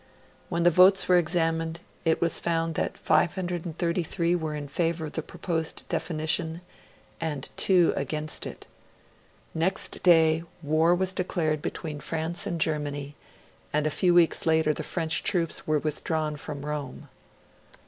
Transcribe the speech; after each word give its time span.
When 0.49 0.63
the 0.63 0.71
votes 0.71 1.07
were 1.07 1.19
examined, 1.19 1.79
it 2.05 2.21
was 2.21 2.39
found 2.39 2.73
that 2.73 2.97
533 2.97 4.33
were 4.33 4.55
in 4.55 4.67
favour 4.67 5.05
of 5.05 5.11
the 5.11 5.21
proposed 5.21 5.87
definition 5.89 6.61
and 7.19 7.47
two 7.55 7.93
against 7.95 8.47
it. 8.47 8.65
Next 9.53 10.01
day, 10.01 10.41
war 10.63 10.95
was 10.95 11.13
declared 11.13 11.61
between 11.61 11.99
France 11.99 12.47
and 12.47 12.59
Germany, 12.59 13.15
and 13.71 13.85
a 13.85 13.91
few 13.91 14.15
weeks 14.15 14.47
later 14.47 14.73
the 14.73 14.81
French 14.81 15.21
troops 15.21 15.67
were 15.67 15.77
withdrawn 15.77 16.35
from 16.35 16.65
Rome. 16.65 17.07